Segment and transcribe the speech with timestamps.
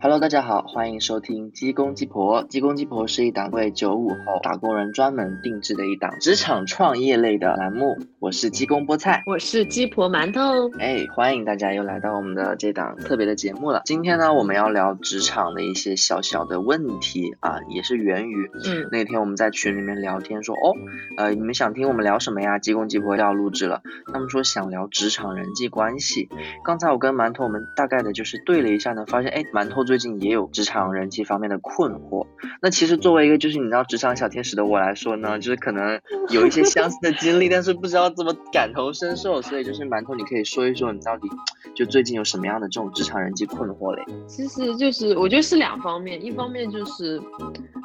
[0.00, 2.44] Hello，大家好，欢迎收听鸡公鸡婆。
[2.44, 7.98] 鸡公鸡婆是一档为九五后打工人专门定制的一档职场创业类的栏目。
[8.20, 10.70] 我是鸡公菠菜，我是鸡婆馒头。
[10.78, 13.82] 哎，欢迎大家又来到我们的这档特别的节目了。
[13.86, 20.76] 今天呢，我们要聊职场的一些小小的问题啊，也是源于嗯那天我们在群里面聊天说，哦，
[21.16, 22.60] 呃，你们想听我们聊什么呀？
[22.60, 26.28] 鸡公鸡婆要录制了，他们说想聊职场人际关系。
[26.64, 32.26] 刚才我跟馒头我们大概的就是对了一下呢，发现哎，馒头最近也有职场人际方面的困惑。
[32.60, 41.26] 那其实作为一个就是你知道职场小天使的我来说呢，就是可能有一些相似的经历，但是不知道怎么感同身受，所以就是馒头，你可以说一说你到底
[41.74, 44.04] 就最近有什么样的这种职场人际困惑嘞？
[44.26, 47.18] 其实就是我觉得是两方面，一方面就是，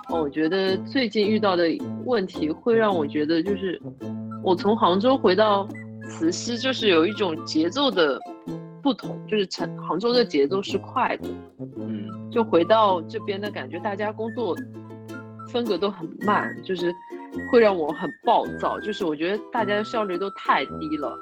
[0.09, 1.65] 我觉得最近遇到的
[2.05, 3.81] 问题会让我觉得就是，
[4.43, 5.65] 我从杭州回到
[6.09, 8.19] 慈溪，就是有一种节奏的
[8.81, 11.29] 不同，就是成杭州的节奏是快的，
[12.33, 14.55] 就回到这边的感觉，大家工作
[15.49, 16.91] 风格都很慢，就是
[17.51, 21.17] 会让我很暴躁，就是我觉得大家的效率都太低了，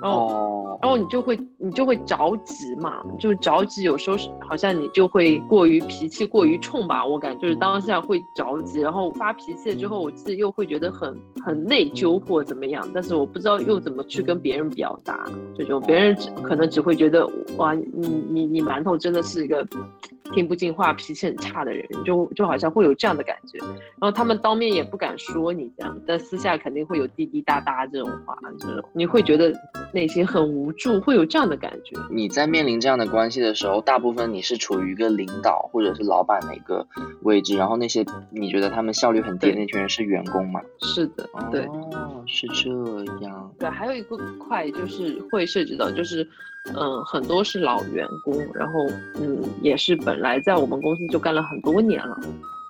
[0.00, 0.26] 然后。
[0.28, 15.24] 哦然后你就会你就会着急嘛，就着急，有时候是好像你就会过于脾气过于冲吧，我感觉就是当下会着急，然后发脾气了之后，我自己又会觉得很很内疚或怎么样，但是我不知道又怎么去跟别人表达
[15.56, 19.66] 这种，别人只可能只会觉得哇，你你你馒头真的是一个
[20.34, 29.52] 听不进话、脾气很差的人，就就好像会有这样的感觉，然后他们当面也不敢说你这样，但私下肯定会有滴滴答答这种话，这种你会觉得
[29.92, 31.96] 内心很无助，会有这样的感觉。
[32.10, 36.86] 你在面临这样的关系的时候，大部分你是处于一个领导或者是老板的一个
[37.22, 40.60] 位置，然后那些你觉得他们效率很低的那群人是员工吗？
[40.80, 41.64] 是的，对。
[41.66, 42.70] 哦，是这
[43.24, 43.52] 样。
[43.58, 46.26] 对，还有一个块就是会涉及到，就是，
[46.74, 48.86] 嗯，很多是老员工，然后，
[49.20, 52.18] 嗯，也是本来在我们公司就干了很多年了，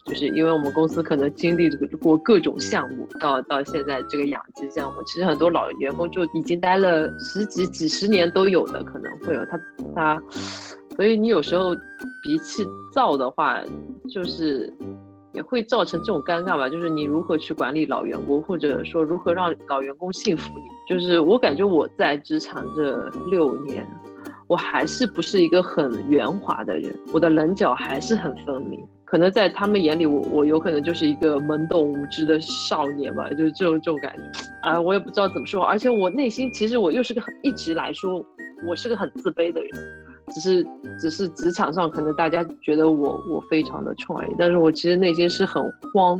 [0.05, 9.59] 就是因为我们公司可能经历过各种项目，到到现在这个养鸡项目，其实很多老员工就已经待了十几、几十年都有的，可能会有他
[9.95, 10.23] 他，
[10.97, 11.75] 所以你有时候
[12.23, 13.61] 脾气躁的话，
[14.11, 14.71] 就是
[15.33, 20.65] 也会造成这种尴尬吧，就是你如何去管理老员工，或者说如何让老员工信服你。
[20.87, 23.87] 就是我感觉我在职场这六年，
[24.47, 28.79] 我还是不是一个很圆滑的人，我的棱角还是很分明。
[29.05, 34.23] 可能在他们眼里，我我有可能就是一个懵懂无知的少年吧，就是这种这种感觉。
[34.63, 38.25] 啊，我也不知道怎么说，而且我内心其实我又是个很一直来说，
[38.67, 39.71] 我是个很自卑的人。
[40.33, 40.67] 只是
[40.99, 45.63] 只是职场上可能大家觉得我我非常的冲而已，但是我其实内心是很
[45.93, 46.19] 慌，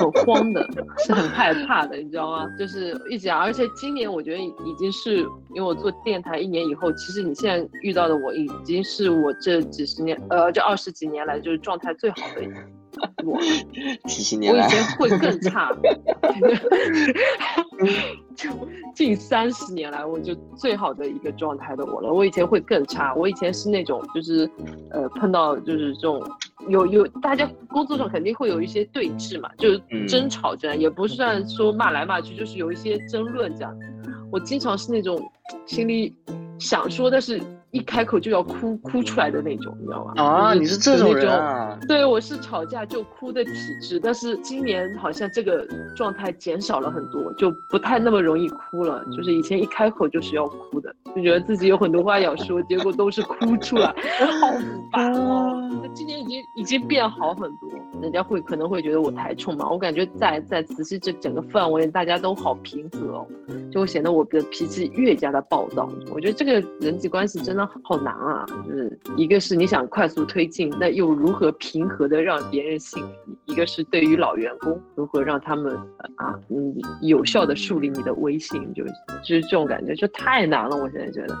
[0.00, 0.66] 很慌的，
[1.06, 2.48] 是很害怕的，你知道吗？
[2.58, 5.18] 就是一直，而且今年我觉得已经是
[5.54, 12.42] 因为我做电台一年以后，其实你现在遇到的我已经是我这几十年呃这二十几年来就是状态最好的，
[14.06, 15.70] 几十年来，我以前会更差
[18.36, 18.48] 就
[18.94, 22.12] 近三十年来，我就最好的一个状态的我了。
[22.12, 24.50] 我以前会更差，我以前是那种就是，
[24.90, 26.22] 呃，碰到就是这种
[26.68, 33.74] 有有大家工作上肯定会有一些对峙嘛，就是嗯争吵这样，也不算说骂来骂去，就是有一些争论这样。
[34.32, 35.20] 我经常是那种
[35.66, 36.14] 心里
[36.58, 37.40] 想说，但是
[37.72, 40.12] 一开口就要哭哭出来的那种，你知道吗？
[40.16, 41.78] 啊，你是这种人？
[41.86, 45.66] 对，我是吵架就哭的体质，但是今年好像这个
[45.96, 49.04] 状态减少了很多，就不太那么容易哭了。
[49.16, 53.94] 就是以前一开口就是要哭的，就觉得自己有很多话要说，结果都是哭出来，好
[54.92, 55.56] 烦哦。
[55.94, 57.70] 今年已经已经变好很多，
[58.00, 59.68] 人家会可能会觉得我太冲嘛。
[59.68, 63.26] 我感觉在在慈溪这整个氛围，大家都好平和哦，
[63.70, 65.88] 就会显得我的脾气越加的暴躁。
[66.12, 80.76] 我觉得这个人际关系真的好难啊，就是一个是你想快速推进，那又如何平和的让别人信服你；一个是对于老员工，如何让他们呃啊嗯有效的树立你的威信，就是就是这种感觉，就太难了。
[80.76, 81.36] 我现在觉得，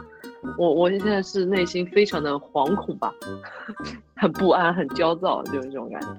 [0.58, 3.14] 我我现在是内心非常的惶恐吧，
[4.16, 6.16] 很不安，很焦躁，就是这种感觉。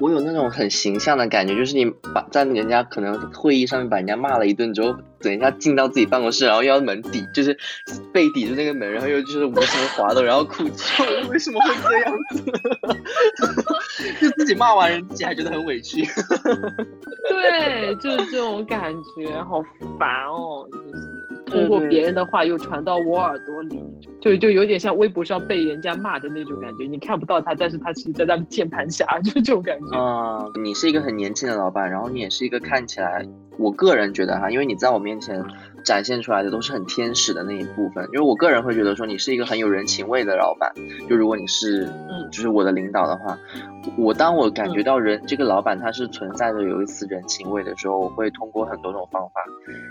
[0.00, 1.84] 我有那种很形象的感觉，就是你
[2.14, 7.56] 把在人家可能会议上面把人家骂了一顿之后，等一下进到自己办公室，然后要门抵，就是
[8.12, 12.44] 背抵住那个门，然后又就是无声滑动，然后哭泣， 为什么会这样子？
[14.20, 16.02] 就自己骂完人，自己还觉得很委屈。
[17.28, 19.60] 对，就是这种感觉，好
[19.98, 21.17] 烦哦，就是
[21.48, 23.82] 通过别人的话又传到我耳朵里，
[24.20, 26.84] 就就有点像微博上被人家骂的那种感觉。
[26.86, 29.98] 你看不到他，但是他其实在他们键盘侠，就这种感觉。
[29.98, 33.26] 啊、你是一个很年轻的老板，然后你也是一个看起来，
[33.58, 35.42] 我个人觉得哈，因为你在我面前
[35.88, 38.04] 展现出来的都是很天使的那一部分。
[38.12, 40.70] 因为我个人会觉得说，你是一个很有人情味的老板。
[41.08, 43.38] 就如果你是，嗯，就是我的领导的话，
[43.96, 49.42] 我当我感觉到人这个老板他是存在着有一丝人情味的时候，我会通过很多种方法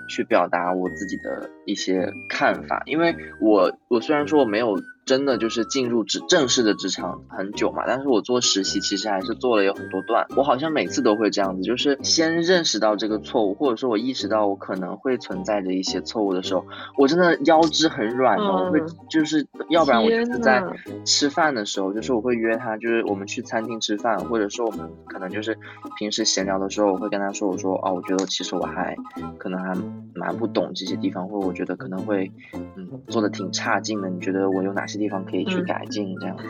[0.08, 2.84] 去表达我自己的一些看法。
[2.86, 4.78] 因为我我虽然说我没有。
[5.08, 16.66] 真的就是进入职正式的职场很久嘛，但是我做实习其实还是做了有很多段，我好像每次都会这样子，就是先认识到这个错误，或者说我意识到我可能会存在着一些错误的时候，
[16.98, 20.62] 我真的腰肢很软的，我会就是要不然我就是在
[21.06, 25.58] 吃饭的时候，就是我会约他，就是我们去餐厅吃饭，或者说我们可能就是
[25.98, 28.98] 平时闲聊的时候，我会跟他说，我说哦，我觉得其实我还
[29.38, 29.74] 可能还
[30.14, 32.30] 蛮不懂这些地方，或者我觉得可能会
[32.76, 34.97] 嗯做的挺差劲的，你觉得我有哪些？
[34.98, 36.44] 地方可以去改进，这样子，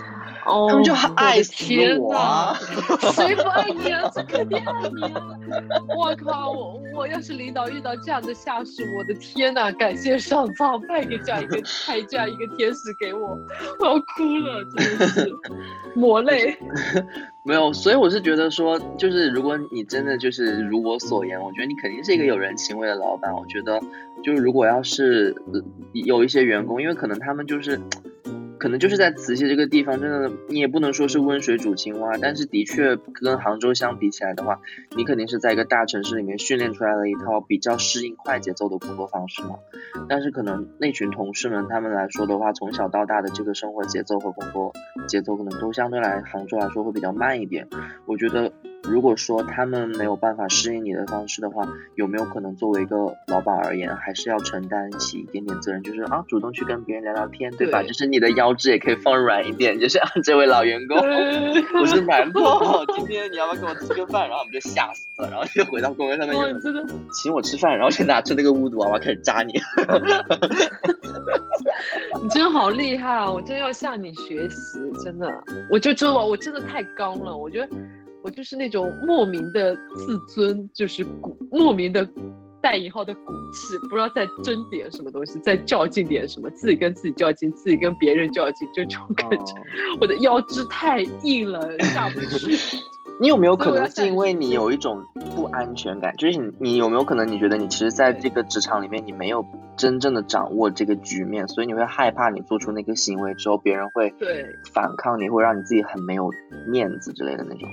[0.45, 1.63] 哦他们就爱死
[1.99, 2.53] 我啊！
[3.13, 4.09] 谁不爱你啊？
[4.13, 5.21] 这肯定爱你啊！
[5.95, 9.71] 我靠，我我要是领导遇到这样的下属，我的天呐！
[9.73, 13.37] 感谢上苍派给这样一个派这样一个天使给我，
[13.79, 15.31] 我要哭了，真的是
[15.95, 16.57] 抹泪。
[17.43, 23.33] 没有，所以我是觉得说，就是如果你真的就是如我所言，我觉得你肯定是一个有人情味的老板。
[23.33, 23.79] 我觉得，
[24.21, 25.33] 就是如果要是
[25.93, 27.79] 有一些员工，因为可能他们就是。
[28.59, 34.59] 可能就是在慈溪这个地方，真的你也不能说是温水煮青蛙，但是的确跟杭州相比起来的话，
[34.95, 39.59] 你肯定是在一个大城市里面训练出来了一套比较适应快节奏的工作方式嘛。
[40.09, 44.73] 但是可能那群同事们他们来说的话，从小到大的这个生活节奏和工作
[45.07, 47.67] 节奏可能都相对来杭州来说会比较慢一点。
[48.05, 48.51] 我觉得。
[48.89, 52.95] 如果说他们没有办法适应你的方式的话，有没有可能作为一个
[53.27, 57.83] 老板而言，还是要承担起一点点责任，就是啊，主动去跟别人聊聊天，对吧？
[57.83, 60.97] 就是你的腰肢也可以放软一点，就是啊，这位老员工，
[61.79, 64.27] 我是馒头，今天你要不要跟我吃个饭？
[64.27, 66.37] 然后我们就吓死了，然后就回到工位上面，
[67.11, 69.53] 请我吃饭，然后就拿出那个巫毒娃娃开始扎你。
[72.21, 73.29] 你真好厉害啊！
[73.31, 75.31] 我真要向你学习，真的，
[75.69, 77.69] 我就知道我真的太刚了，我觉得。
[78.27, 82.05] 我就是那种莫名的自尊，就是骨莫名的
[82.61, 89.53] 带引号的骨气，不知道在争点什么东西，在较劲点什么，自己跟自己较劲，自己跟别人较劲，就这种感觉。
[90.01, 92.53] 我的腰肢太硬了，下不去。
[93.21, 95.01] 你有没有可能是因为你有一种
[95.33, 96.13] 不安全感？
[96.17, 99.43] 就是你，你有没有可能你觉得你其实在这个职场里面，你没有
[99.77, 106.29] 真正的掌握这个局面，所以你会害怕你做出那个行为之后，别人会对反抗你，会让你自己很没有
[106.67, 107.69] 面子之类的那种。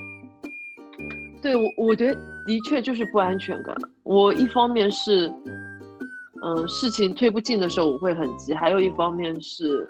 [1.45, 3.77] 对我，我觉得的确就是不安全感。
[4.03, 5.31] 我一方面是，
[6.43, 9.87] 嗯，事情推不进的时候我会很急；，还有一方面是，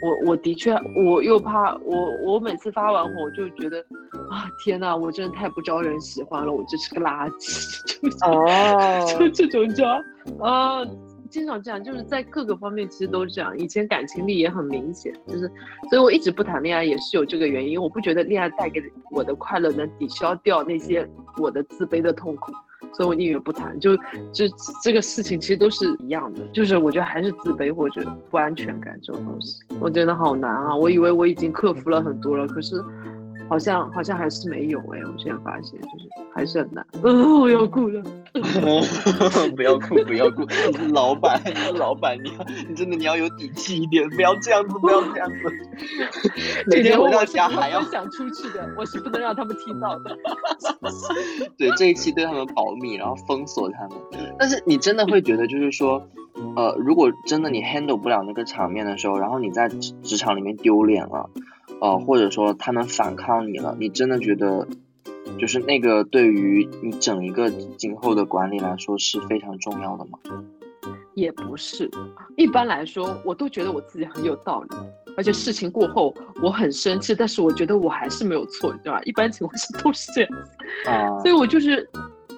[0.00, 3.80] 我我的确我又怕我我每次发完火，我就觉得
[4.30, 7.82] 啊，天哪，我真的太不招人喜欢了，我就是个垃圾，
[9.18, 9.88] 就就这种叫
[10.38, 10.86] 啊。
[11.34, 13.58] 经常这样，就是在各个方面其实都是这样。
[13.58, 15.50] 以前感情力也很明显，就是，
[15.90, 17.82] 所以我一直不谈恋爱也是有这个原因。
[17.82, 21.04] 我不觉得恋爱带给我的快乐能抵消掉那些
[21.38, 22.52] 我的自卑的痛苦，
[22.92, 23.76] 所以我宁愿不谈。
[23.80, 23.96] 就
[24.32, 24.44] 就
[24.80, 30.76] 这个事情其实都是一样的，就是我觉得还是自卑或者不安全感这种东西，我觉得好难啊。
[30.76, 32.80] 我以为我已经克服了很多了，可是。
[33.48, 36.86] 好像好像还是没有哎，我现在发现就是还是很难。
[37.02, 38.02] 嗯， 我要哭了。
[39.54, 45.36] 不要哭，不要哭，你是老板，你是老板，你要你真的你要有底气一点，不要这样子，不要这样子。
[46.66, 50.16] 每天回到家还要想出去的，我是不能让他们听到的。
[51.56, 53.98] 对，这一期对他们保密，然后封锁他们。
[54.38, 56.08] 但是你真的会觉得，就是说，
[56.56, 61.30] 呃，如果真的你 handle 不了那个场面的时候，然后你在职职场里面丢脸了。
[61.84, 64.66] 呃，或者说他们反抗你了，你真的觉得，
[65.38, 70.18] 就是那个对于你整一个今后的管理来说是非常重要的吗？
[71.12, 71.90] 也不是，
[72.38, 74.76] 一般来说，我都觉得我自己很有道理，
[75.14, 78.98] 而且事情过后我很生气，但是我觉得我还是没有错，对吧？
[79.04, 80.30] 一般情况下都是这样，
[80.86, 81.86] 啊，所以我就是。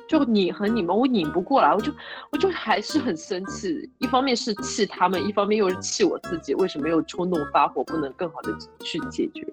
[0.08, 1.92] 就拧和你们，我拧不过来，我就
[2.30, 3.90] 我就还是很生气。
[3.98, 9.46] 一方面是气他们，一方面又是气我自己，为什么又冲动发火，不能更好的去解决？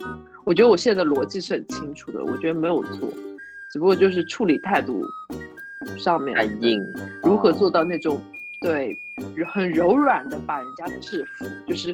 [0.43, 3.09] 我觉得我现在的逻辑是很清楚的，我觉得没有错，
[3.71, 5.03] 只不过就是处理态度
[5.97, 6.85] 上面太硬，
[7.23, 8.21] 如何做到那种。
[8.63, 8.97] 对，
[9.53, 11.93] 很柔软的把人家制服，就是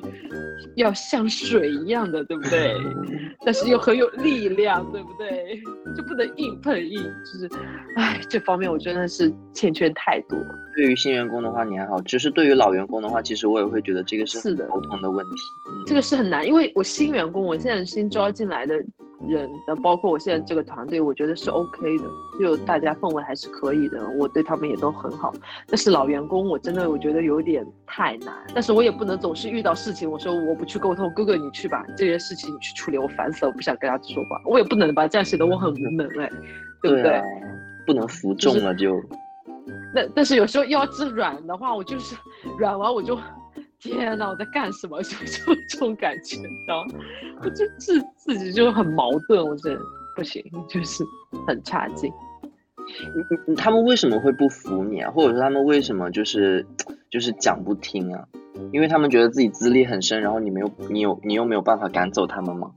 [0.76, 2.76] 要像水一样的，对不对？
[3.44, 5.60] 但是又很有力量，对不对？
[5.98, 7.50] 就不能硬碰硬，就是，
[7.96, 10.38] 唉，这方面我真的是欠缺太多。
[10.76, 15.32] 对于新员工的话，你还好；，只是对于老员工的话，其实我也会觉得这个是是的沟通的问题。
[15.86, 18.76] 这个是很难，因为我新员工，我现在新招进来的
[19.28, 22.06] 人的，包括我现在这个团队，我觉得是 OK 的，
[22.40, 25.34] 就大家氛围还是可以的，我对他们也都很好。
[25.68, 36.30] 但是老员工，我真的我觉得有点太难，但是我也不能总是遇到事情，我说我不去沟通，哥哥你去吧，这些事情你去处理，我烦死了，我不想跟他说话，我也不能把这样显得我很无能哎，
[36.82, 37.22] 对不对？
[37.86, 38.96] 不能服众了就。
[39.94, 42.16] 那但是有时候腰肢软的话，我就是
[42.58, 43.18] 软完我就。
[43.80, 45.02] 天呐，我在干什么？
[45.04, 46.94] 就就这种感觉，你知道吗？
[47.44, 49.78] 我就自自己就很矛盾，我真
[50.16, 51.04] 不行，就是
[51.48, 52.12] 很差劲。
[53.48, 55.12] 你他们为什么会不服你啊？
[55.12, 56.66] 或者说他们为什么就是
[57.10, 58.26] 就是讲不听啊？
[58.74, 62.72] 因为他们觉得自己资历很深，然后你没有你有你又没有办法赶走他们吗？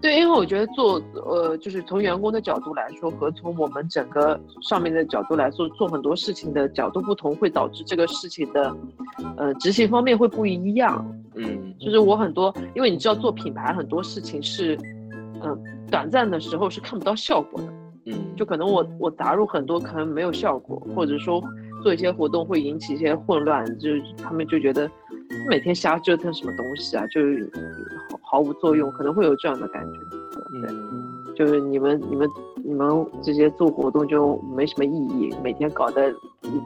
[0.00, 8.76] 对，因为我觉得做呃，就是从员工的角度来说，和从我们整个上面的角度来说，做很多事情的角度不同，会导致这个事情的
[9.36, 11.04] 呃执行方面会不一样。
[11.34, 14.78] 嗯，就是我很多，因为你知道做品牌很多事情是，
[15.42, 15.58] 嗯，
[15.90, 17.68] 短暂的时候是看不到效果的。
[18.06, 21.42] 嗯，就可能我我打入很多可能没有效果，或者说
[21.82, 24.88] 做一些活动会引起一些混乱，就是他们就觉得
[25.48, 27.50] 每天瞎折腾什么东西啊，就是。
[28.28, 30.00] 毫无作用，可能会有这样的感觉，
[30.60, 32.28] 对，就是你们、你们、
[32.64, 36.12] 你们这些做活动就没什么意义，每天搞得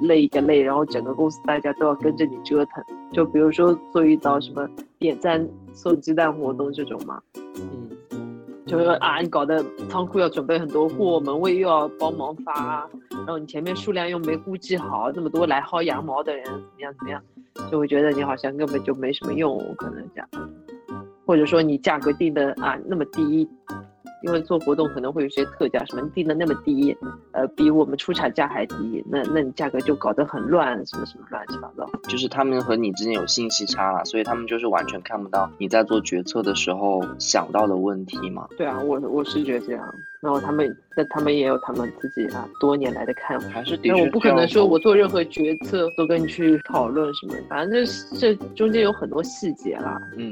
[0.01, 2.83] 累一个累，然后整个公司大家都要跟着你折腾。
[3.13, 4.67] 就比如说做一道什么
[4.99, 7.21] 点赞送鸡蛋活动这种嘛，
[8.13, 17.23] 嗯，就是啊，你搞得仓库要准备很多货，门卫又要帮忙发，然后你前面数量又没估计好，那么多来薅羊毛的人怎么样怎么样，
[17.71, 20.29] 就会觉得你好像根本就没什么用，可能这样。
[21.31, 23.49] 或者说你价格定的啊那么低，
[24.25, 26.93] 因为做活动可能会有些特价，什么定的那么低，
[27.31, 31.89] 呃，比我们出厂价还低，那那你价格就搞得很乱，什么什么乱七八糟。
[32.09, 38.49] 就是他们和你之间有信息差了，所以他们就是完全看不到你在做决策的时候想到的问题嘛。
[38.59, 39.95] 对啊，我我是觉得这样。
[40.21, 47.83] 然后他们，那他们也有他们自己啊多年来的看法，还是但我不可能说我做任何决策都跟你去讨论什么，反正
[48.19, 49.99] 这这中间有很多细节啦。
[50.19, 50.31] 嗯，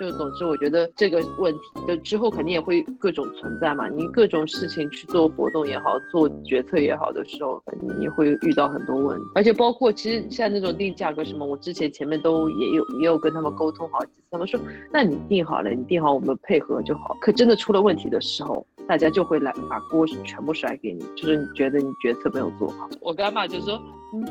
[0.00, 3.86] 就总之我觉得这个问题，就之后肯定也会各种存在嘛。
[3.88, 7.62] 你各种事情去做活动也好，做决策也好的时候，
[7.98, 14.58] 你会遇到很多问题，而且包括其实像那种定价格什么，我之前前面都也有也有跟他们沟通好几次，他们说
[14.90, 17.14] 那你定好了，你定好我们配合就好。
[17.20, 18.66] 可真的出了问题的时候。
[18.88, 22.88] 大家就会来把锅全部甩给你，就是你觉得你决策没有做好。
[23.00, 23.80] 我干妈就说，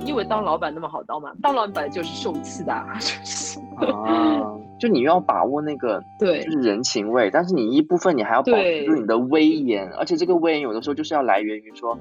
[0.03, 1.31] 你以为当老板那么好当吗？
[1.41, 11.97] 当老板就是受气的， 就是啊，就你要把握那个对，就是人情味，但是你一部分你还要保持住你的威严，而且这个威严有的时候就是要来源于说，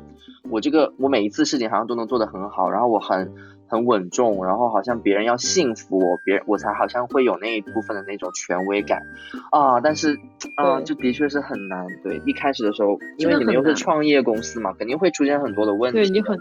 [0.51, 3.33] 我这个我每一次事情好像都能做得很好，然后我很。
[3.71, 9.03] 很稳重，然后好像别人要信服我，别我才好像会有那一部分的那种权威感
[9.51, 9.79] 啊。
[9.79, 10.19] 但是，
[10.55, 11.87] 啊，就的确是很难。
[12.03, 15.99] 对，一开始的时候，因为你们又是创业公司嘛，肯定会出现很多的问题。
[15.99, 16.41] 对你很，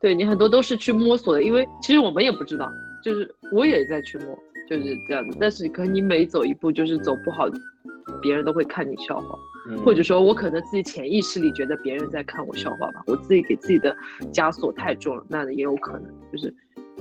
[0.00, 2.72] 对你很多都是去摸索的，因为其实我们也不知道，
[3.04, 4.28] 就是我也在去摸，
[4.68, 5.36] 就是这样子。
[5.40, 7.48] 但是可能你每走一步就是走不好，
[8.20, 9.38] 别人都会看你笑话。
[9.84, 13.96] 或者说，我可能自己潜意识里觉得别人在看我笑话吧，我自己给自己的
[14.32, 16.52] 枷锁太重了，那也有可能，就是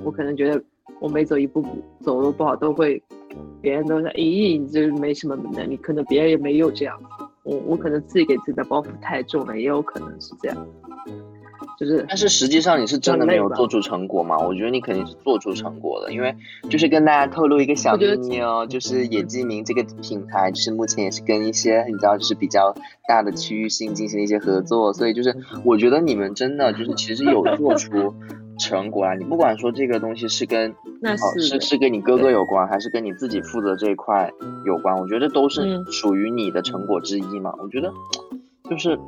[0.03, 0.63] 我可能觉得
[0.99, 1.65] 我每走一步
[2.01, 3.01] 走路不好，都会
[3.61, 7.01] 别人都说，咦，你这没什么能力，可能别人也没有这样，
[7.41, 10.67] 我我可能自己给自己的包袱太重了，也有可能是这样。
[11.81, 14.37] 就是，但是实际上你是真的没有做出成果吗？
[14.37, 16.35] 我觉得你肯定是做出成果了，因为
[16.69, 22.75] 就是跟大家透露一个小秘密哦，就是野鸡鸣这个品牌，就是目前也是跟一些你知道，就是比较
[23.07, 25.35] 大的区域性进行一些合作，所以就是
[25.65, 28.13] 我觉得你们真的就是其实有做出
[28.59, 29.15] 成果啊！
[29.15, 34.31] 你不管说这个东西是跟那是是是跟你哥哥有关，还是跟你自己负责这一块
[34.67, 37.55] 有关，我觉得都是属于你的成果之一嘛。
[37.57, 37.91] 我觉得
[38.69, 38.99] 就是。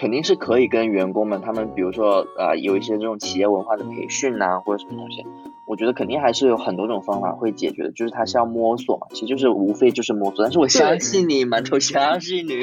[0.00, 5.26] 肯定是可以跟员工们，他们比如说呃有一些这种企业文化的培训呐，或者什么东西，
[5.66, 10.42] 我觉得肯定还是有很多种方法会解决的，就是他是要摸索嘛，其实就是无非就是摸索。
[10.42, 12.54] 但是我相信你，馒头相信你。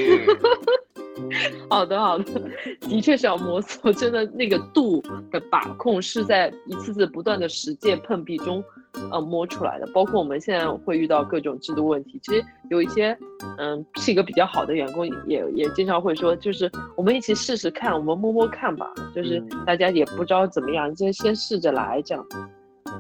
[1.70, 2.42] 好 的好的，
[2.88, 8.64] 的确是要摸索，真的那个度的把控是在一次次不断的实践碰壁中。
[9.12, 13.16] 呃，摸出来的，包括我们现在会遇到各种制度问题，其实有一些，
[13.60, 22.26] 嗯，是一个比较好的员工也也经常会说，就是我们一起试试看，我们摸摸看吧，就是大家也不知道怎么样，先先试着来这样。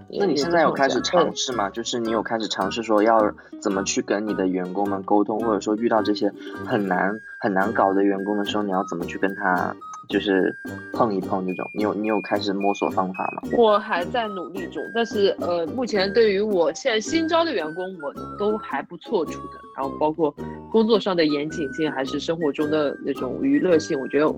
[0.10, 1.70] 那你现在有开始尝试吗？
[1.70, 6.32] 就是你有开始尝试说要怎么去跟你的员工们沟通，或者说遇到这些
[6.65, 9.75] 很难很难搞的员工的时候，你要怎么去跟他
[10.10, 10.56] 就是
[10.94, 11.70] 碰一碰这种？
[11.74, 13.50] 你有你有开始摸索方法吗？
[13.58, 19.60] 我还在努力中，但是呃，目前对于我现在新招的员工，我都还不错处的。
[19.75, 20.34] 然后包括
[20.72, 24.34] 工作上的严谨性，还是生活中的那种娱乐性，我觉得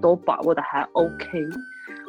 [0.00, 1.46] 都把握的还 OK。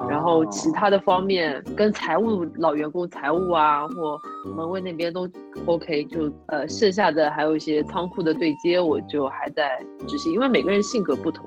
[0.10, 4.20] 然后其他的方面跟财务老员工财务啊或
[4.55, 5.27] 门卫那边都
[5.65, 11.46] OK，就呃剩下的还有一些仓库的对接，我就还在执行，因为每个人性格不同。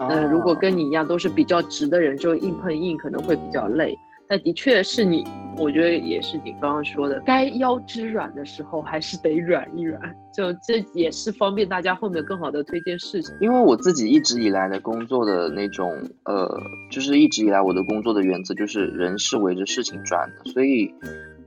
[0.00, 3.96] 嗯，如果跟你一样都是比较直的人，就硬碰硬可能会比较累。
[4.26, 5.24] 但的确是你，
[5.58, 10.00] 我觉得也是你刚刚说的，该腰肢软的时候还是得软一软，
[10.32, 13.34] 就这也是方便大家后面更好的推荐事情。
[13.40, 15.90] 因为我自己一直以来的工作的那种，
[16.24, 16.60] 呃，
[16.90, 20.94] 就是一直以来我的工作的原则就是人是围着事情转的，所以。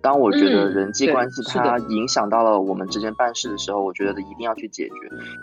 [0.01, 4.93] 当我觉得人际关系它影响到了我们之间办事的时候，我觉得一定要去解决。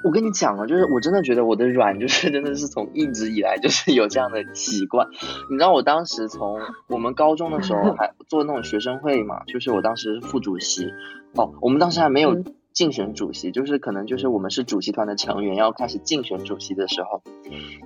[0.04, 5.08] 我跟你讲啊，就是我真的觉得我的软就是真的是从一直以来就是有这样的习惯。
[5.50, 10.92] 你知道我当时从我们高中的时候 还做那种学生会嘛，就是我当时是副主席。
[11.34, 12.44] 哦，我们当时还没有。
[12.72, 17.22] 竞选主席就是可能就是我们是主席团的成员要开始竞选主席的时候，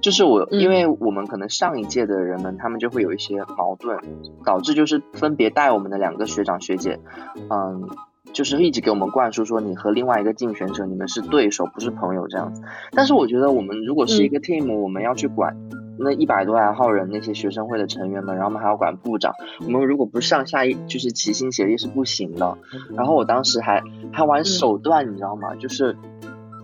[0.01, 3.99] 就是我因为我们可能上一届的人们他们就会有一些矛盾，
[4.45, 6.99] 导致就是分别带我们的两个学长学姐，
[7.51, 7.89] 嗯，
[8.33, 12.63] 就是一直给我们灌输说你和另外一个竞选者你们是对手不是朋友这样子。
[12.93, 15.57] 但是我觉得我们如果是一个 team，我们要去管。
[15.99, 22.59] 那一百多来号人，那些学生会的成员们，然后我们还要管部长，我们如果不上下一就是齐心协力是不行的。
[22.95, 25.55] 然后我当时还还玩手段，你知道吗？
[25.57, 25.97] 就是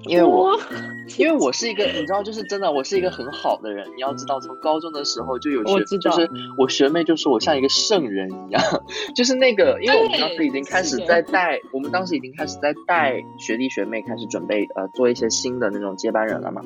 [0.06, 0.58] 因为我
[1.18, 3.86] 因为我是一个你知道，就是真的我是一个很好的人。
[3.96, 8.62] 你要知道，从高中的时候就有学，就是我学妹就说我像一个圣人一样，
[9.14, 16.62] 就是那个，因为我们当时已经开始在带，我们当时已经开始在带学弟学妹开始准备呃做一些新的那种接班人了嘛，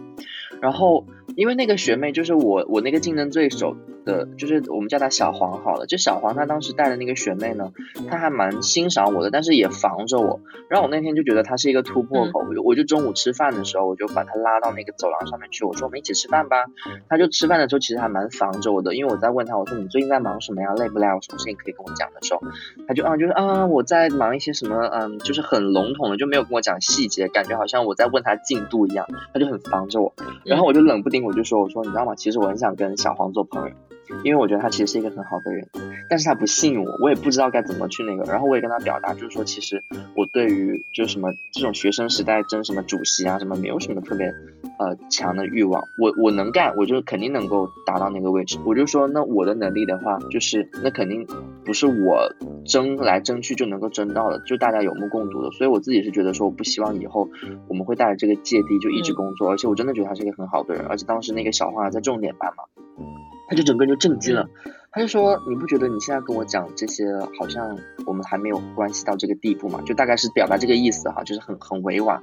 [0.61, 1.04] 然后。
[1.37, 3.76] 因为那个学妹就是我，我那个竞争对手
[4.07, 5.85] 的，就是我们叫她小黄好了。
[5.87, 7.73] 就小黄她当时带的那个学妹呢，
[8.09, 10.40] 她还蛮欣赏我的，但是也防着我。
[10.71, 16.64] 然后我那天就觉得她是一个突破口，我就我就中午吃饭的时候，我就把她拉到那个走廊上面去，我说我们一起吃饭吧。
[17.07, 20.73] 她就吃饭的时候其实还蛮防着我的，因为我在问她，我说你最近在忙什么呀？
[20.73, 21.07] 累不累？
[21.07, 22.40] 有什么事情可以跟我讲的时候，
[22.88, 30.14] 她就啊，就是啊，我在忙一些什么，嗯，就是很笼统的，就没有跟我讲细节，感觉好像我在问她进度一样，她就很防着我。
[30.42, 31.26] 然后我就冷不丁。
[31.27, 32.15] 我就说，我说你知道吗？
[32.15, 33.75] 其实我很想跟小黄做朋友，
[34.25, 35.66] 因为我觉得他其实是一个很好的人，
[36.09, 38.25] 但是他不信我，我也不知道该怎么去那个。
[38.31, 39.83] 然后我也跟他表达，就是说，其实
[40.14, 44.27] 我对于就是什么这种学生时代争什么主席啊什么，没有什么特别
[44.79, 45.83] 呃强的欲望。
[46.01, 48.59] 我我能干，我就肯定能够达到那个位置。
[48.64, 51.27] 我就说，那我的能力的话，就是那肯定
[51.64, 52.33] 不是我
[52.64, 55.51] 争来争去就能够争到的，就大家有目共睹的。
[55.51, 57.29] 所以我自己是觉得说，我不希望以后
[57.66, 61.16] 我们会带着这个芥蒂就一直工作，而且我真的觉得他是一个很好的人，而且当。
[61.16, 62.64] 当时那个小花在重点班嘛，
[63.48, 64.48] 他就整个人就震惊了，
[64.90, 67.04] 他就说：“你不觉得你现在跟我讲这些，
[67.38, 72.20] 好像我们还没有关系到这个地步嘛？”就大概是表达这个意思哈，就是很很委婉。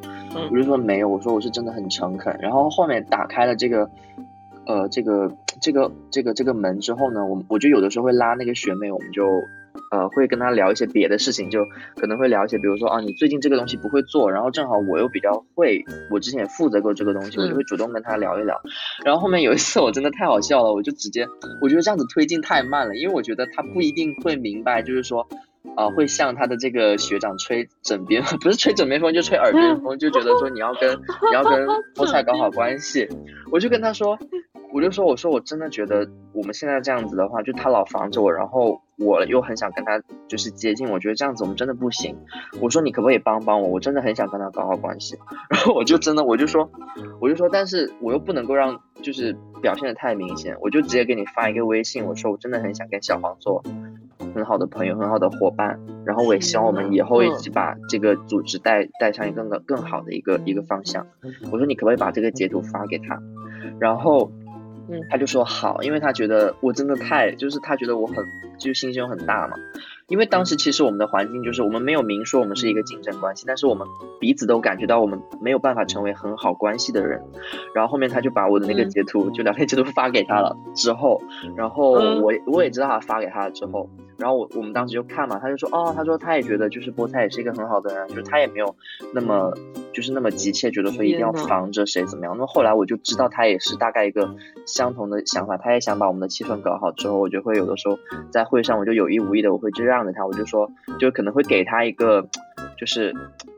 [0.51, 2.37] 我就说没有，我说我是真的很诚恳。
[2.41, 3.89] 然后后面打开了这个，
[4.65, 5.31] 呃，这个
[5.61, 9.43] 这个这个这个门之后呢，我我就有的时候会拉那个学妹，我们就。
[9.91, 18.61] 呃，会跟他聊一些别的事情，就可能会聊一些，比如说啊，你最近这个东西不会做，然后正好我又比较会，我之前也负责过这个东西，我就会主动跟他聊一聊。
[19.05, 21.27] 然后后面有一次我真的太好笑了，我就直接，
[21.61, 25.27] 我觉得这样子推进太慢了，因为我觉得他不一定会明白，就是说，
[25.75, 33.07] 啊，会向他的这个学长吹枕边， 不是吹枕边风，就吹耳边风，就觉得说你要跟你要跟 菠菜搞好关系，
[33.51, 34.17] 我就跟他说。
[34.73, 42.17] 我就说，我说我真的觉得我们现在这样子的话，就他老防着我，然后我又很想跟他就是接近，我觉得这样子我们真的不行。
[42.59, 43.67] 我说你可不可以帮帮我？
[43.69, 45.15] 我真的很想跟他搞好关系。
[45.51, 46.71] 然后我就真的我就说，
[47.21, 53.63] 我就说，但是我又不能够让就是表现的太明显，我就直接给你发一个微信，我说我真的很想跟小黄做
[54.33, 55.79] 很好的朋友，很好的伙伴。
[56.03, 61.05] 然后我也希望我们以后一起把这个组织带带上一个更更好的一个一个方向。
[61.51, 63.21] 我说你可不可以把这个截图发给他？
[63.79, 64.31] 然后。
[64.89, 68.25] 嗯，他就说好，因为他觉得我真的太，就是他觉得我很，
[68.57, 69.55] 就是心胸很大嘛。
[70.09, 73.87] 因为当时其实我们的环境就是我们没有明说我们是一个竞争关系，但是我们
[74.19, 77.21] 彼此都感觉到我们没有办法成为很好关系的人。
[77.73, 81.21] 然后后面他就把我的那个截图，就聊天截图发给他了之后，
[81.55, 83.89] 然后我我也知道他发给他了之后。
[84.17, 88.75] 然后我我们当时就看嘛，他就说哦，他说他也觉得就是菠菜也是一个很好的人，就是他也没有
[89.13, 89.51] 那么
[89.93, 92.33] 就是那么急切，觉得说一定要防着谁怎么样。
[92.35, 96.91] 那么后来我就知道他也是大概一个相同的想法，他也想把我们的气氛搞好。
[96.91, 97.97] 之后我就会有的时候
[98.31, 102.27] 在会上，我就有意无意的我会就让着他，我就说就可能会给他一个
[102.77, 103.13] 就是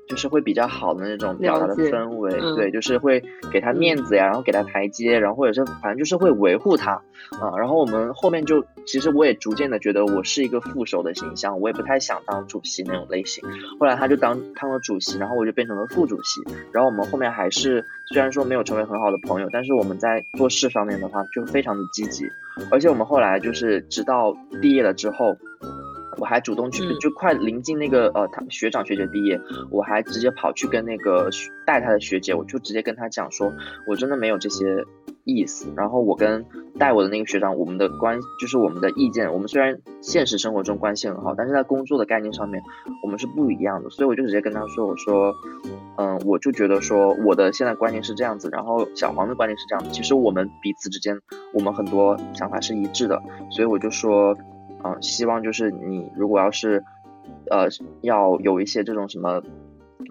[0.07, 7.01] 就是会比较好的那种表达的氛围，嗯对，就是会给他面子呀，然后给他台阶，然后或者是反正就是会维护他
[7.41, 13.43] 啊、然后我们后面就其实我也逐渐的觉得我是一个副手的形象，我也不太想当主席那种类型。
[13.79, 16.39] 后来他就当当了主席，然后我就变成了副主席。
[16.71, 22.25] 然后我们后面还是虽然说没有成为很好的朋友，但是我们在做事方面的话就非常的积极，
[22.69, 25.35] 而且我们后来就是直到毕业了之后。
[26.17, 31.29] 我还主动去，嗯就快临近那个呃，他学长学姐毕业，我还直接跑去跟那个
[31.65, 33.51] 带他的学姐，我就直接跟他讲说，
[33.87, 34.83] 我真的没有这些
[35.23, 35.73] 意思。
[35.75, 36.45] 然后我跟
[36.77, 42.61] 带我的那个学长，我们的关就是我们的意见，我们虽然现实生活中关系很好，但是在工作的概念上面
[43.03, 43.89] 我们是不一样的。
[43.89, 45.33] 所以我就直接跟他说，我说，
[45.97, 49.89] 嗯，我就觉得说我的现在观念是这样子，然后小黄的观念是这样子。
[49.91, 51.19] 其实我们彼此之间，
[51.53, 54.35] 我们很多想法是一致的，所以我就说。
[54.85, 56.83] 嗯，希望就是你如果要是，
[57.49, 57.67] 呃，
[58.01, 59.41] 要有一些这种什么，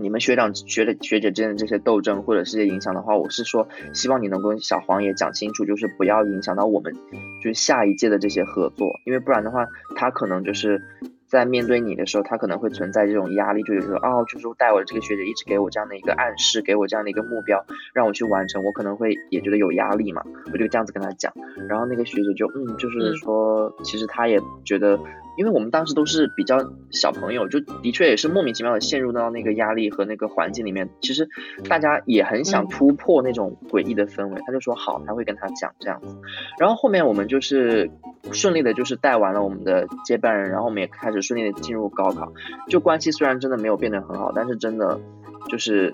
[0.01, 6.93] 你们学长学的学姐之间的这些斗争或者是些影响的话，我是说希望你能跟小黄也讲清楚，就是不要影响到我们
[7.41, 10.83] 就是下一届的这些合作，因为不然的话，他可能就是。
[11.35, 21.33] 在面对你的时候，他可能会存在这种压力，就是说，哦，就是带我的这个学姐一直给我这样的一个暗示，给我这样的一个目标，让我去完成，我可能会也觉得有压力嘛，我就这样子跟他讲，
[21.69, 24.97] 然后那个学姐就，嗯，就是说，其实她也觉得，
[25.37, 26.59] 因为我们当时都是比较
[26.91, 31.29] 小朋友，就的确也是莫名其妙的陷入到那个压力和那个环境里面，其实
[31.69, 32.69] 大家也很想嗯。
[32.75, 36.17] 突破那种诡异的氛围，他就说好，他会跟他讲这样子，
[36.59, 37.89] 然后后面我们就是
[38.33, 42.33] 顺利的，就是带完了我们的接班人，然后我们也开始顺利的进入高考。
[42.69, 44.99] 就关系虽然真的没有变得很好，但是真的
[45.49, 45.93] 就是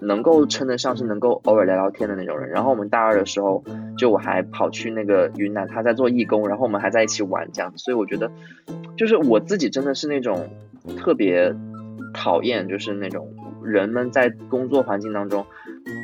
[0.00, 2.50] 能够称得上是能够偶尔聊聊天的那种人。
[2.50, 3.64] 然后我们大二的时候，
[3.98, 7.78] 就我还跑去那个云南，他在做义工，然后我们还在一起玩这样子。
[7.78, 8.30] 所以我觉得，
[8.96, 10.48] 就是我自己真的是那种
[10.96, 11.54] 特别
[12.12, 13.32] 讨厌，就是那种
[13.62, 15.46] 人们在工作环境当中。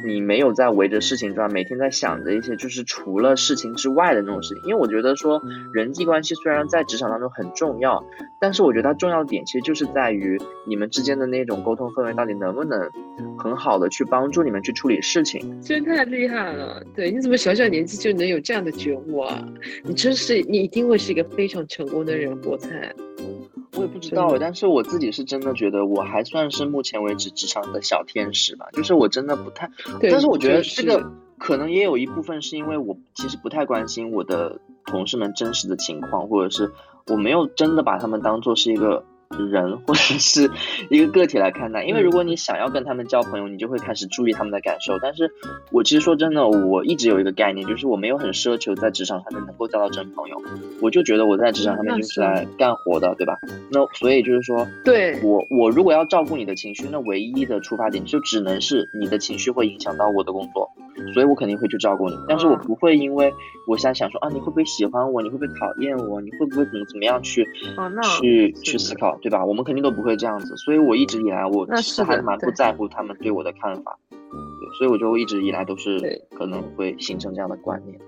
[0.04, 8.04] 你没有在围着事情转，每天在想着一些就是除了事情之外的那种事情，因为我觉得说人际关系虽然在职场当中很重要，
[8.40, 12.90] 但是我觉得它重要的点其实就是在于你们之间的那种沟通氛围到底能不能
[13.38, 15.60] 很好的去帮助你们去处理事情。
[15.60, 16.82] 真太厉害了！
[16.94, 19.46] 对，你怎么小小年纪就能有这样的觉悟啊？
[19.84, 22.92] 你真是，你一定会是一个非常成功的人，菠菜。
[23.76, 29.70] 我也不知道欸，但是我自己是真的觉得我还算是目前为止职场的小天使吧，就是我真的不太，
[30.02, 36.72] 但是我觉得这个可能也有一部分是因为我其实不太关心我的同事们真实的情况，或者是
[37.06, 39.04] 我没有真的把他们当做是一个
[39.38, 40.50] 人 或者是
[40.88, 41.84] 一个个体来看待。
[41.84, 44.98] 因为如果你想要跟他们交朋友，你就会开始注意他们的感受。
[45.00, 45.30] 但是
[45.70, 50.40] 我其实说真的，我一直有一个概念，就是我没有很奢求在职场上面能够交到真朋友，
[50.80, 53.38] 我就觉得我在职场上面就是是来干活的，对吧？
[53.70, 60.68] 那所以就是说，对，我我如果要照顾你的情绪，那唯一的出发点就只能是你的情绪会影响到我的工作，
[61.14, 62.16] 所以我肯定会去照顾你。
[62.28, 63.32] 但是我嗯不会因为
[63.66, 67.90] 我想想说啊，你会不会喜欢我，你会不会讨厌我，你会不会怎么怎么样去哦，
[68.20, 69.44] 去去思考，对吧？
[69.44, 70.56] 我们肯定都不会这样子。
[70.56, 75.98] 所以我一直以来我其实还是蛮不在乎他们对我的看法，对，所以我就一直以来都是
[76.36, 77.98] 可能会形成这样的观念。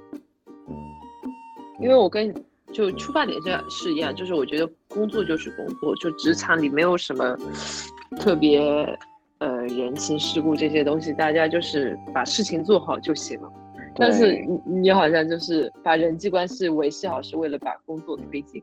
[1.80, 2.32] 因为我跟
[2.72, 7.36] 就出发点是是一样，就是我觉得工作就是工作，就职场里没有什么
[8.18, 8.60] 特别
[9.38, 13.52] 呃人情世故这些东西，大家就是把事情做好就行了。
[13.96, 14.32] 但是
[14.66, 18.62] 你你好像就是把人际关系维系好，是为了把工作推进。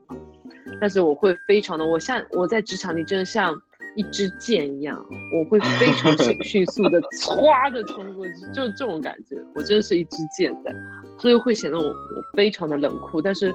[0.81, 3.53] 但是我会非常的，我像我在职场里真的像
[3.95, 10.73] 一支箭一样，我会非常迅 迅速的歘的冲过去，就是这种感觉，我真的是一支箭在，
[11.17, 11.93] 所以会显得我我
[12.35, 13.53] 非常的冷酷，但是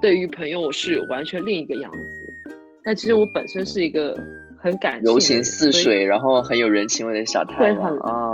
[0.00, 1.98] 对于朋友我是完全另一个样子。
[2.82, 4.18] 但其实我本身是一个
[4.58, 8.29] 很感柔情似水，然后很有人情味的小太阳啊。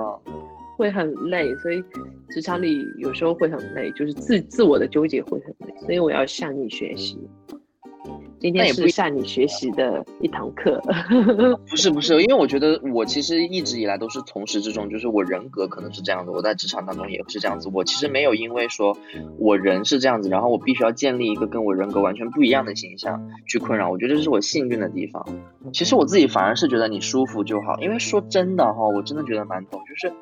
[0.77, 1.83] 会很累，所以
[2.29, 7.19] 职场里有时候会很累，就是自自我的纠结会很累，所以我要向你学习。
[8.39, 10.81] 今天也不一是向你学习的一堂课。
[11.69, 17.71] 不是不是，因为我觉得我其实一直以来都是从始至终，就是我人格可能是这样子，我在职场当中也是这样子。
[17.73, 18.97] 我其实没有因为说
[19.39, 23.91] 我人是这样子，然后我必须要建立一个跟我人格完全不一样的形象去困扰。
[23.91, 25.27] 我觉得这是我幸运的地方。
[25.73, 30.13] 其实我自己反而是觉得你舒服就好，因为说真的哈，我真的觉得馒头就是。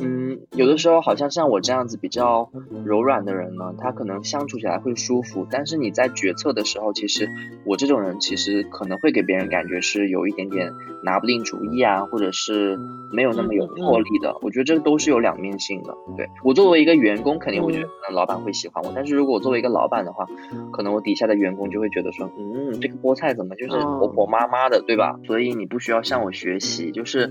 [0.00, 2.50] 嗯，有的时候好像像我这样子比较
[2.84, 7.28] 柔软的人呢，他可能相处起来会舒服，但是你在决策的时候，其实
[7.64, 12.78] 我这种人其实可能会给别人感觉是有一点点拿不定主意啊，或者是
[13.12, 14.36] 没有那么有魄力的。
[14.42, 15.94] 我觉得这都是有两面性的。
[16.16, 20.26] 对我作为一个员工，肯定我觉得可能老板会喜欢我，但是如果我作为一个老板的话，
[20.72, 25.18] 可能我底下的员工就会觉得说，嗯，这个菠菜怎么就是婆婆妈妈的，对吧？
[25.26, 27.30] 所以你不需要向我学习，就是。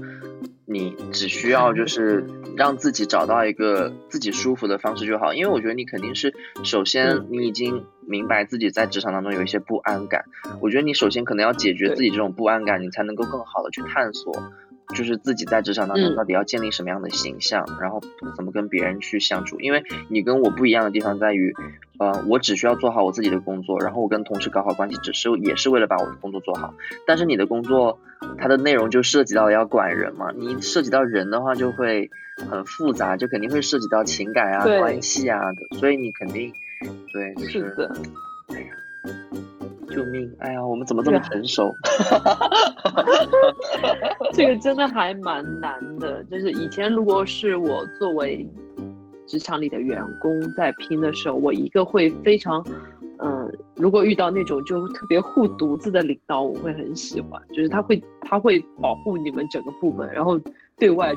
[0.71, 2.23] 你只需要就是
[2.55, 10.25] 让自己找到一个自己舒服的方式就好，因为我觉得你肯定是首先你已经明白自己在职场当中有一些不安感，
[10.61, 14.31] 我觉得你首先可能要解决自己这种不安感，你才能够更好的去探索。
[14.95, 18.01] 就是自己在职场当中到底要建立什么样的形象，然后
[18.35, 19.59] 怎么跟别人去相处。
[19.59, 21.53] 因为你跟我不一样的地方在于，
[21.99, 26.73] 呃，我只需要做好我自己的工作，然后我跟同事搞好关系，只是也是为了把我的工作做好。
[27.05, 27.99] 但是你的工作，
[28.37, 32.09] 它的内容就涉及到要管人嘛，你涉及到人的话就会
[32.49, 36.51] 很复杂，就肯定会涉及到情感啊、关系啊的，所以你肯定
[37.13, 37.95] 对，是的。
[39.99, 40.33] 救命！
[40.39, 41.75] 哎呀，我们怎么这么成熟？
[44.31, 46.23] 这个真的还蛮难的。
[46.23, 48.47] 就是以前如果是我作为
[49.27, 52.65] 职场里的员工在拼的时候，我一个会非常，
[53.17, 57.41] 嗯，如果遇到那种就特别护犊子的领导，我会很喜欢。
[57.49, 60.39] 就是他会他会保护你们整个部门，然后
[60.77, 61.13] 对外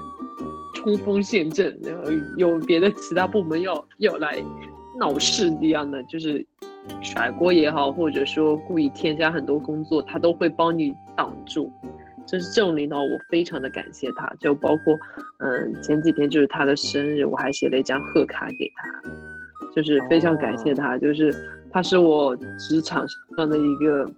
[0.74, 4.42] 冲锋陷阵，然后有别的其他部门要要来
[4.98, 6.44] 闹事一样的，就是。
[7.00, 11.70] 甩锅也好，或者说故意添加很多工作，他都会帮你挡住。
[12.24, 14.32] 就是这种领导，我非常的感谢他。
[14.38, 14.98] 就包括，
[15.38, 18.88] 嗯，前几天就是他的生日，我还写了一张贺卡给他，
[19.74, 20.96] 就是非常感谢他。
[20.98, 21.34] 就是
[21.70, 23.04] 他是我职场
[23.36, 24.08] 上的一个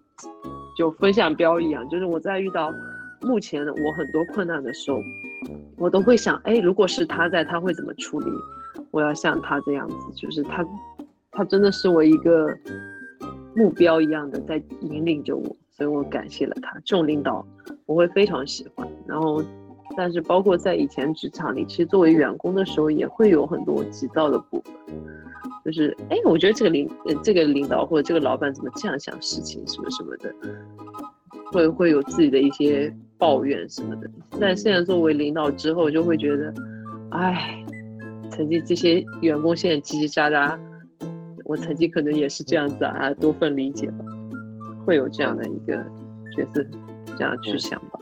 [0.76, 1.88] 就分享标一样。
[1.88, 2.72] 就是我在遇到
[3.22, 5.02] 目前我很多困难的时候，
[5.78, 8.30] 我都会想，哎，如果是他在，他会怎么处理？
[8.90, 10.64] 我要像他这样子，就是他。
[11.34, 12.48] 他真的是我一个
[13.56, 16.72] 目标一样的在引领着我，所以我感谢了他。
[16.84, 17.44] 这种领导
[17.86, 18.88] 我会非常喜欢。
[19.06, 19.42] 然后，
[19.96, 24.74] 但是包括在以前职场里，其实作为员工的时候，也会有很多急躁的部分。
[25.64, 26.88] 就是哎，我觉得这个领
[27.22, 30.34] 这个领导或者这个老板怎么这样想事情什么什么的，
[31.52, 34.10] 会会有自己的一些抱怨什么的。
[34.38, 36.54] 但现在作为领导之后，就会觉得，
[37.10, 37.64] 哎，
[38.30, 40.58] 曾经这些员工现在叽叽喳喳。
[41.44, 44.04] 我曾经可能也是这样子啊，多份理解吧，
[44.84, 45.76] 会有这样的一个
[46.34, 46.64] 角色，
[47.16, 47.98] 这样去想吧。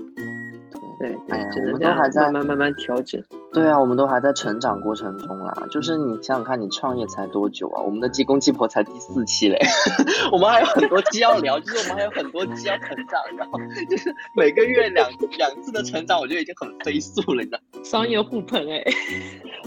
[1.00, 1.10] 对，
[1.50, 3.20] 只能这样慢慢慢慢调整。
[3.52, 5.52] 对啊，我们都还在成长过程中啦。
[5.70, 7.82] 就是你想想看，你创业才多久啊？
[7.82, 9.58] 我们的鸡公鸡婆才第四期嘞，
[10.32, 13.58] 我们还有很多鸡要聊，就是我们还有很多鸡要成长，然后
[13.90, 17.58] 就是每个月两两次的成长，我觉得已经很飞速了，你知道？
[17.84, 18.82] 商业互捧哎。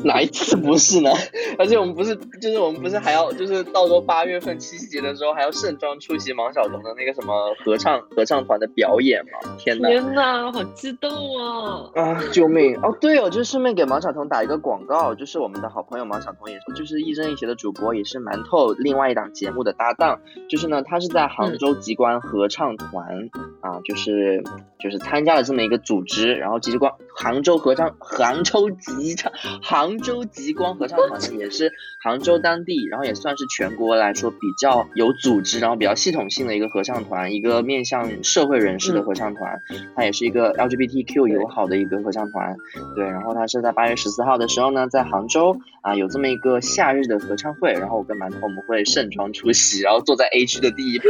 [0.03, 1.09] 哪一次不是呢？
[1.57, 9.55] 而且我们不是，就是我们不是还要，就是到时候八月份七夕节的时候还要盛装出席芒晓彤的那个什么合唱合唱团的表演吗？
[9.57, 9.89] 天哪！
[9.89, 11.89] 天哪，好激动啊！
[11.95, 12.75] 啊，救命！
[12.81, 20.19] 哦，对哦，就是顺便给毛晓彤打一个广告，就是我们的好朋友毛晓彤，也是就是亦正亦邪的主播，也是馒头另外一档节目的搭档。
[20.49, 23.29] 就是呢，他是在杭州极光合唱团
[23.61, 24.43] 啊，就是
[24.79, 29.75] 就是参加了这么一个组织，然后极光杭州合唱杭州极唱杭。
[29.75, 39.61] 杭州极光合唱团呢，也是杭州当地，然后也算是全国来说比较有组织，然后比较系统性的一个合唱团，一个面向社会人士的合唱团。
[39.95, 42.55] 它也是一个 LGBTQ 友好的一个合唱团。
[42.95, 51.05] 对，然后它是在八月十四号的时候呢，在杭州啊有这么一个夏日的合唱会，然后我跟馒头我们会盛装出席，然后坐在 A 区的第一排，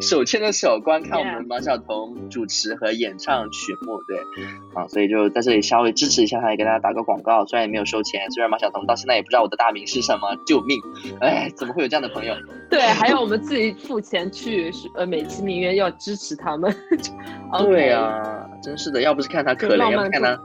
[0.00, 4.02] 手牵着手观看我们毛晓彤主持和演唱曲目。
[4.06, 4.18] 对，
[4.74, 8.02] 啊，所以就在这里稍微支持一下他，也给大家打个广告，虽然也没有收。
[8.02, 10.80] 钱，虽然马晓彤到现在也不知道我的大名是什么，救命！
[11.20, 12.34] 哎，怎么会有这样的朋友？
[12.68, 16.74] 对，还有我们自己付钱去，呃，美其名曰要支持他们。
[17.62, 20.36] 对呀，真是的，要不是看他可怜，要不看他，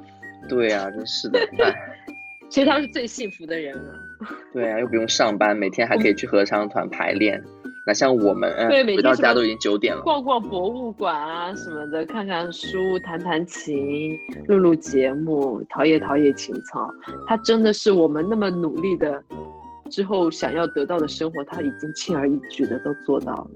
[0.47, 1.39] 对啊，真是的。
[2.49, 3.93] 其实他是最幸福的人了。
[4.53, 7.43] 对啊，又不用上班，每天还可以去合唱团排练。
[7.85, 16.89] 那像我们，对，回到家都已经九点了，逛逛博物馆啊什么的，看看书，弹弹琴，录录节目，陶冶陶冶情操。
[17.27, 19.23] 他真的是我们那么努力的，
[19.89, 23.49] 之后想要得到的生活，他已经轻而易举的都做到了。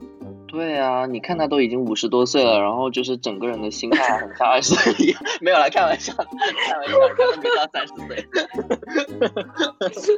[0.52, 5.22] 对啊，你看他都已经五十多岁了，然后就是整个人的心态很像二十岁一样。
[5.40, 6.24] 没有啦开玩笑，开
[6.78, 8.28] 玩笑，可能没到三十岁。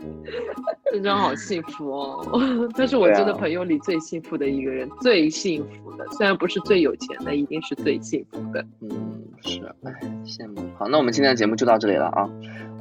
[0.91, 2.69] 真的好幸福哦！
[2.75, 6.05] 他是我真的朋友里最幸福的一个人，最幸福的。
[6.11, 8.65] 虽然不是最有钱的，一定是最幸福的。
[8.81, 8.89] 嗯，
[9.43, 9.91] 是，哎，
[10.25, 10.61] 羡慕。
[10.77, 12.29] 好，那我们今天的节目就到这里了啊。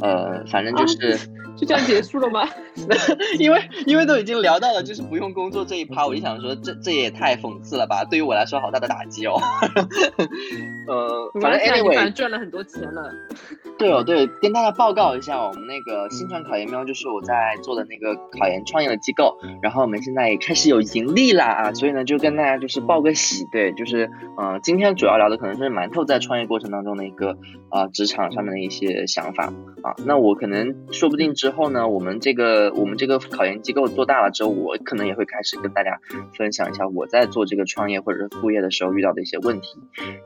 [0.00, 1.16] 呃，反正就是，
[1.56, 2.48] 就这样结束了吗？
[3.38, 8.04] 因为因为都已经聊到了就是不用工作这一趴，我就想说，这这也太讽刺了吧？
[8.04, 9.38] 对于我来说，好大的打击哦。
[10.88, 13.12] 呃，反正 anyway 赚了很多钱了。
[13.78, 27.38] 对哦，对，跟大家报告一下，我们那个新传考研喵就是我在做的那个考研创业的机构，然后我们现在也开始有盈利啦啊，所以呢就跟大家就是报个喜，对，就是嗯，今天主要聊的可能是馒头在创业过程当中的一个
[27.70, 29.46] 啊职场上面的一些想法
[29.82, 35.98] 啊，那我可能说不定之后呢，我们这个我们这个考研机构做大了之后，我可能也会开始跟大家
[36.36, 39.78] 分享一下我在做这个创业或者是副业的时候遇到的一些问题，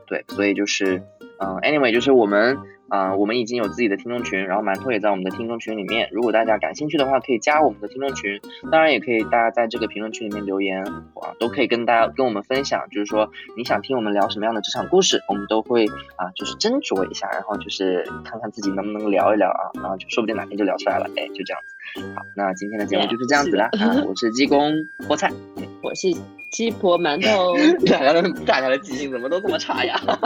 [0.05, 1.01] 对，所以就是
[1.39, 2.57] 嗯，anyway 就是我们。
[2.89, 6.09] 啊，我们已经有自己的听众群，然后馒头也在我们的听众群里面。
[6.11, 8.39] 如果大家感兴趣的话，可以加我们的听众群。
[8.71, 21.75] 当然，也可以大家在这个评论区里面留言，啊，都可以跟大家跟我们分享，就是说你想听我们聊什么样的职场故事，我们都会啊，就是斟酌一下，然后就是看看自己能不能聊一聊啊，然后就说不定哪天就聊出来了，哎，就这样子。
[22.15, 24.71] 好，那今天的节目就是这样子啦啊，我是鸡公
[25.07, 25.31] 菠菜，
[25.83, 26.36] 我是。
[26.57, 27.53] 鸡婆馒头，
[27.85, 29.95] 大家的大家的记性怎么都这么差呀？
[30.09, 30.17] 好，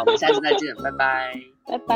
[0.00, 1.32] 我们下期再见，拜拜，
[1.66, 1.94] 拜拜。